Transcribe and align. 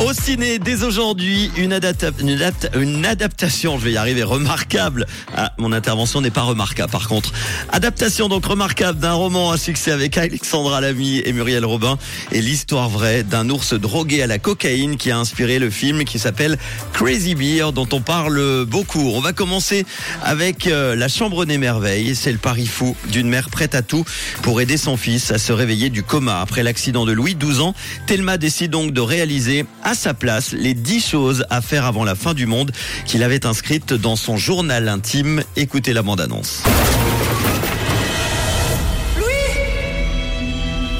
Au 0.00 0.12
ciné, 0.12 0.60
dès 0.60 0.84
aujourd'hui, 0.84 1.50
une, 1.56 1.72
adapta- 1.72 2.12
une 2.20 2.30
adapta- 2.30 2.70
une 2.80 3.04
adaptation, 3.04 3.78
je 3.78 3.84
vais 3.84 3.92
y 3.92 3.96
arriver, 3.96 4.22
remarquable. 4.22 5.06
Ah, 5.36 5.52
mon 5.58 5.72
intervention 5.72 6.20
n'est 6.20 6.30
pas 6.30 6.42
remarquable 6.42 6.90
par 6.92 7.08
contre. 7.08 7.32
Adaptation 7.72 8.28
donc 8.28 8.46
remarquable 8.46 9.00
d'un 9.00 9.12
roman 9.14 9.50
à 9.50 9.58
succès 9.58 9.90
avec 9.90 10.16
Alexandra 10.16 10.80
Lamy 10.80 11.18
et 11.24 11.32
Muriel 11.32 11.64
Robin 11.64 11.98
et 12.30 12.40
l'histoire 12.40 12.88
vraie 12.88 13.24
d'un 13.24 13.50
ours 13.50 13.74
drogué 13.74 14.22
à 14.22 14.28
la 14.28 14.38
cocaïne 14.38 14.96
qui 14.98 15.10
a 15.10 15.18
inspiré 15.18 15.58
le 15.58 15.68
film 15.68 16.04
qui 16.04 16.20
s'appelle 16.20 16.58
Crazy 16.92 17.34
Beer 17.34 17.72
dont 17.74 17.88
on 17.92 18.00
parle 18.00 18.64
beaucoup. 18.66 19.10
On 19.14 19.20
va 19.20 19.32
commencer 19.32 19.84
avec 20.22 20.68
euh, 20.68 20.94
La 20.94 21.08
Chambre 21.08 21.44
des 21.44 21.58
Merveilles. 21.58 22.14
C'est 22.14 22.32
le 22.32 22.38
pari 22.38 22.66
fou 22.66 22.96
d'une 23.10 23.28
mère 23.28 23.50
prête 23.50 23.74
à 23.74 23.82
tout 23.82 24.04
pour 24.42 24.60
aider 24.60 24.76
son 24.76 24.96
fils 24.96 25.32
à 25.32 25.38
se 25.38 25.52
réveiller 25.52 25.90
du 25.90 26.04
coma 26.04 26.40
après 26.40 26.62
l'accident 26.62 27.04
de 27.04 27.12
Louis, 27.12 27.34
12 27.34 27.60
ans. 27.60 27.74
Thelma 28.06 28.38
décide 28.38 28.70
donc 28.70 28.92
de 28.92 29.00
réaliser 29.00 29.66
à 29.88 29.94
sa 29.94 30.12
place 30.12 30.52
les 30.52 30.74
10 30.74 31.00
choses 31.00 31.46
à 31.48 31.62
faire 31.62 31.86
avant 31.86 32.04
la 32.04 32.14
fin 32.14 32.34
du 32.34 32.44
monde 32.44 32.72
qu'il 33.06 33.22
avait 33.22 33.46
inscrites 33.46 33.94
dans 33.94 34.16
son 34.16 34.36
journal 34.36 34.86
intime. 34.86 35.42
Écoutez 35.56 35.94
la 35.94 36.02
bande-annonce. 36.02 36.62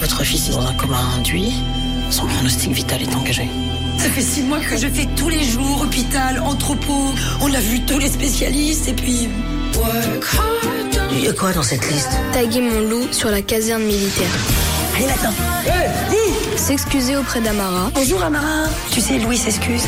Votre 0.00 0.22
fils 0.22 0.48
est 0.48 0.52
dans 0.52 0.64
un 0.64 0.74
coma 0.74 0.98
induit. 1.18 1.52
Son 2.10 2.26
pronostic 2.26 2.70
vital 2.70 3.02
est 3.02 3.12
engagé. 3.16 3.48
Ça 3.98 4.08
fait 4.08 4.22
six 4.22 4.42
mois 4.42 4.60
que 4.60 4.76
je 4.76 4.86
fais 4.86 5.08
tous 5.16 5.30
les 5.30 5.42
jours 5.42 5.82
hôpital, 5.82 6.38
entrepôt. 6.38 7.12
On 7.40 7.52
a 7.52 7.60
vu 7.60 7.80
tous 7.80 7.98
les 7.98 8.08
spécialistes 8.08 8.86
et 8.86 8.92
puis. 8.92 9.28
Il 11.10 11.24
y 11.24 11.28
a 11.28 11.32
quoi 11.32 11.52
dans 11.52 11.64
cette 11.64 11.90
liste? 11.90 12.12
Taguer 12.32 12.60
mon 12.60 12.82
loup 12.88 13.08
sur 13.10 13.30
la 13.30 13.42
caserne 13.42 13.82
militaire. 13.82 14.75
Allez 14.96 15.06
maintenant. 15.06 15.32
S'excuser 16.56 17.16
auprès 17.16 17.40
d'Amara. 17.40 17.90
Bonjour 17.94 18.22
Amara. 18.22 18.68
Tu 18.90 19.00
sais, 19.00 19.18
Louis 19.18 19.36
s'excuse. 19.36 19.82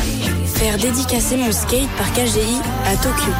Faire 0.55 0.77
dédicacer 0.77 1.35
mon 1.37 1.51
skate 1.51 1.89
par 1.97 2.11
KGI 2.13 2.59
à 2.85 2.95
Tokyo. 2.97 3.31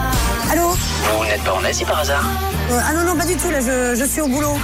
Allô 0.51 0.69
Vous 1.17 1.25
n'êtes 1.25 1.43
pas 1.43 1.53
en 1.53 1.63
Asie 1.63 1.85
par 1.85 1.99
hasard 1.99 2.25
Euh, 2.71 2.79
Ah 2.83 2.93
non, 2.93 3.03
non, 3.03 3.15
pas 3.17 3.25
du 3.25 3.35
tout, 3.35 3.49
là, 3.51 3.59
je, 3.61 3.95
je 3.99 4.05
suis 4.05 4.21
au 4.21 4.27
boulot. 4.27 4.57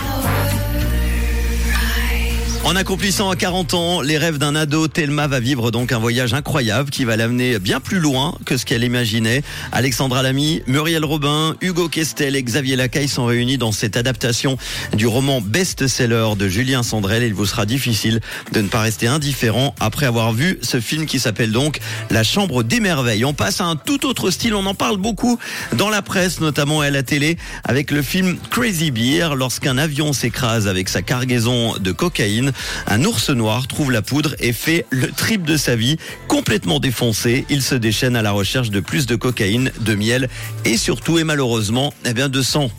En 2.65 2.75
accomplissant 2.75 3.29
à 3.29 3.35
40 3.35 3.75
ans 3.75 4.01
les 4.01 4.17
rêves 4.17 4.39
d'un 4.39 4.55
ado, 4.55 4.87
Thelma 4.87 5.27
va 5.27 5.39
vivre 5.39 5.69
donc 5.69 5.91
un 5.91 5.99
voyage 5.99 6.33
incroyable 6.33 6.89
qui 6.89 7.05
va 7.05 7.15
l'amener 7.15 7.59
bien 7.59 7.79
plus 7.79 7.99
loin 7.99 8.35
que 8.43 8.57
ce 8.57 8.65
qu'elle 8.65 8.83
imaginait. 8.83 9.43
Alexandra 9.71 10.23
Lamy, 10.23 10.63
Muriel 10.65 11.05
Robin, 11.05 11.55
Hugo 11.61 11.89
Kestel 11.89 12.35
et 12.35 12.41
Xavier 12.41 12.75
Lacaille 12.75 13.07
sont 13.07 13.25
réunis 13.25 13.59
dans 13.59 13.71
cette 13.71 13.97
adaptation 13.97 14.57
du 14.93 15.05
roman 15.05 15.41
best-seller 15.41 16.29
de 16.39 16.47
Julien 16.47 16.81
Sandrel. 16.81 17.21
Il 17.21 17.35
vous 17.35 17.45
sera 17.45 17.67
difficile 17.67 18.19
de 18.51 18.61
ne 18.61 18.67
pas 18.67 18.81
rester 18.81 19.05
indifférent 19.05 19.75
après 19.79 20.07
avoir 20.07 20.33
vu 20.33 20.57
ce 20.63 20.79
film 20.79 21.05
qui 21.05 21.19
s'appelle 21.19 21.51
donc 21.51 21.77
La 22.09 22.23
Chambre 22.23 22.63
des 22.63 22.79
Merveilles. 22.79 23.25
On 23.25 23.35
passe 23.35 23.61
à 23.61 23.65
un 23.65 23.75
tout 23.75 24.07
autre 24.07 24.31
style, 24.31 24.55
on 24.55 24.65
en 24.65 24.73
parle 24.73 24.97
beaucoup 24.97 25.37
dans 25.73 25.91
la 25.91 26.01
presse, 26.01 26.39
notamment 26.39 26.81
à 26.81 26.89
la 26.89 27.03
télé, 27.03 27.37
avec 27.63 27.91
le 27.91 28.01
film 28.01 28.37
Crazy 28.49 28.89
Beer. 28.89 29.35
Lorsqu'un 29.35 29.77
avion 29.77 30.13
s'écrase 30.13 30.67
avec 30.67 30.89
sa 30.89 31.03
cargaison 31.03 31.75
de 31.77 31.91
cocaïne, 31.91 32.53
un 32.87 33.03
ours 33.03 33.29
noir 33.29 33.67
trouve 33.67 33.91
la 33.91 34.01
poudre 34.01 34.35
et 34.39 34.53
fait 34.53 34.85
le 34.89 35.11
trip 35.11 35.43
de 35.43 35.57
sa 35.57 35.75
vie. 35.75 35.97
Complètement 36.27 36.79
défoncé, 36.79 37.45
il 37.49 37.61
se 37.61 37.75
déchaîne 37.75 38.15
à 38.15 38.21
la 38.21 38.31
recherche 38.31 38.69
de 38.69 38.79
plus 38.79 39.05
de 39.05 39.15
cocaïne, 39.15 39.71
de 39.79 39.95
miel 39.95 40.29
et 40.63 40.77
surtout 40.77 41.19
et 41.19 41.23
malheureusement, 41.23 41.93
eh 42.05 42.13
bien 42.13 42.29
de 42.29 42.41
sang. 42.41 42.69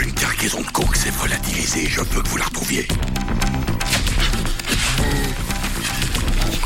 Une 0.00 0.12
cargaison 0.12 0.60
de 0.60 0.66
coke 0.66 0.96
s'est 0.96 1.10
volatilisée, 1.10 1.88
je 1.88 2.00
veux 2.00 2.22
que 2.22 2.28
vous 2.28 2.36
la 2.36 2.44
retrouviez. 2.44 2.86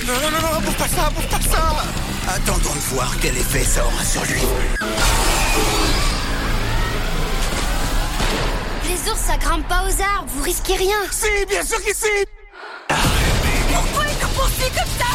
Non, 0.07 0.15
non, 0.15 0.31
non, 0.31 0.55
non, 0.55 0.61
bouffe 0.61 0.77
pas 0.77 0.89
ça, 0.89 1.11
bouffe 1.15 1.29
pas 1.29 1.41
ça 1.51 1.85
Attendons 2.29 2.75
de 2.75 2.95
voir 2.95 3.15
quel 3.21 3.37
effet 3.37 3.65
ça 3.65 3.85
aura 3.85 4.05
sur 4.05 4.23
lui. 4.25 4.41
Grimpe 9.43 9.67
pas 9.69 9.83
aux 9.83 10.01
arbres, 10.01 10.29
vous 10.29 10.43
risquez 10.43 10.77
rien. 10.77 10.97
Si, 11.11 11.47
bien 11.47 11.65
sûr 11.65 11.83
qu'ici 11.83 12.07
Pourquoi 12.89 14.05
ils 14.09 14.23
nous 14.23 14.29
poursuivent 14.35 14.75
comme 14.75 14.93
ça? 14.99 15.13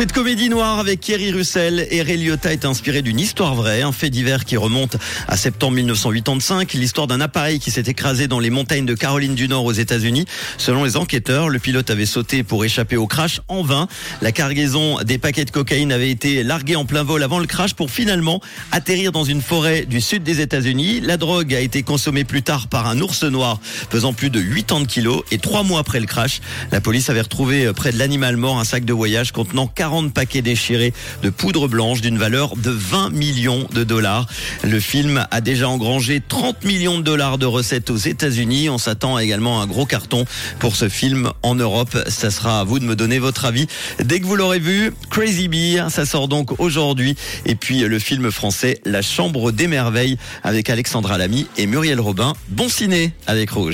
Cette 0.00 0.12
comédie 0.12 0.48
noire 0.48 0.78
avec 0.78 1.00
Thierry 1.00 1.30
Russell 1.30 1.86
et 1.90 2.00
Ray 2.00 2.30
est 2.30 2.64
inspirée 2.64 3.02
d'une 3.02 3.20
histoire 3.20 3.54
vraie, 3.54 3.82
un 3.82 3.92
fait 3.92 4.08
divers 4.08 4.46
qui 4.46 4.56
remonte 4.56 4.96
à 5.28 5.36
septembre 5.36 5.74
1985, 5.74 6.72
l'histoire 6.72 7.06
d'un 7.06 7.20
appareil 7.20 7.58
qui 7.58 7.70
s'est 7.70 7.82
écrasé 7.82 8.26
dans 8.26 8.38
les 8.38 8.48
montagnes 8.48 8.86
de 8.86 8.94
Caroline 8.94 9.34
du 9.34 9.46
Nord 9.46 9.66
aux 9.66 9.72
États-Unis. 9.72 10.24
Selon 10.56 10.84
les 10.84 10.96
enquêteurs, 10.96 11.50
le 11.50 11.58
pilote 11.58 11.90
avait 11.90 12.06
sauté 12.06 12.42
pour 12.42 12.64
échapper 12.64 12.96
au 12.96 13.06
crash 13.06 13.42
en 13.48 13.62
vain. 13.62 13.88
La 14.22 14.32
cargaison 14.32 15.02
des 15.02 15.18
paquets 15.18 15.44
de 15.44 15.50
cocaïne 15.50 15.92
avait 15.92 16.10
été 16.10 16.44
larguée 16.44 16.76
en 16.76 16.86
plein 16.86 17.02
vol 17.02 17.22
avant 17.22 17.38
le 17.38 17.46
crash 17.46 17.74
pour 17.74 17.90
finalement 17.90 18.40
atterrir 18.72 19.12
dans 19.12 19.24
une 19.24 19.42
forêt 19.42 19.84
du 19.84 20.00
sud 20.00 20.22
des 20.22 20.40
États-Unis. 20.40 21.02
La 21.02 21.18
drogue 21.18 21.54
a 21.54 21.60
été 21.60 21.82
consommée 21.82 22.24
plus 22.24 22.40
tard 22.40 22.68
par 22.68 22.86
un 22.86 22.98
ours 23.02 23.22
noir 23.24 23.60
pesant 23.90 24.14
plus 24.14 24.30
de 24.30 24.40
80 24.40 24.86
kilos 24.86 25.24
et 25.30 25.36
trois 25.36 25.62
mois 25.62 25.80
après 25.80 26.00
le 26.00 26.06
crash, 26.06 26.40
la 26.72 26.80
police 26.80 27.10
avait 27.10 27.20
retrouvé 27.20 27.70
près 27.74 27.92
de 27.92 27.98
l'animal 27.98 28.38
mort 28.38 28.58
un 28.58 28.64
sac 28.64 28.86
de 28.86 28.94
voyage 28.94 29.32
contenant 29.32 29.66
40 29.90 30.14
paquets 30.14 30.40
déchirés 30.40 30.92
de 31.24 31.30
poudre 31.30 31.66
blanche 31.66 32.00
d'une 32.00 32.16
valeur 32.16 32.56
de 32.56 32.70
20 32.70 33.10
millions 33.10 33.66
de 33.74 33.82
dollars. 33.82 34.28
Le 34.62 34.78
film 34.78 35.26
a 35.32 35.40
déjà 35.40 35.68
engrangé 35.68 36.22
30 36.28 36.62
millions 36.64 36.98
de 36.98 37.02
dollars 37.02 37.38
de 37.38 37.46
recettes 37.46 37.90
aux 37.90 37.96
États-Unis. 37.96 38.68
On 38.70 38.78
s'attend 38.78 39.18
également 39.18 39.60
à 39.60 39.64
un 39.64 39.66
gros 39.66 39.86
carton 39.86 40.26
pour 40.60 40.76
ce 40.76 40.88
film 40.88 41.32
en 41.42 41.56
Europe. 41.56 41.98
Ça 42.06 42.30
sera 42.30 42.60
à 42.60 42.64
vous 42.64 42.78
de 42.78 42.84
me 42.84 42.94
donner 42.94 43.18
votre 43.18 43.46
avis 43.46 43.66
dès 43.98 44.20
que 44.20 44.26
vous 44.26 44.36
l'aurez 44.36 44.60
vu. 44.60 44.92
Crazy 45.10 45.48
Beer, 45.48 45.86
ça 45.90 46.06
sort 46.06 46.28
donc 46.28 46.60
aujourd'hui. 46.60 47.16
Et 47.44 47.56
puis 47.56 47.80
le 47.80 47.98
film 47.98 48.30
français 48.30 48.78
La 48.84 49.02
Chambre 49.02 49.50
des 49.50 49.66
Merveilles 49.66 50.18
avec 50.44 50.70
Alexandra 50.70 51.18
Lamy 51.18 51.48
et 51.56 51.66
Muriel 51.66 51.98
Robin. 51.98 52.34
Bon 52.46 52.68
ciné 52.68 53.12
avec 53.26 53.50
Rouge. 53.50 53.68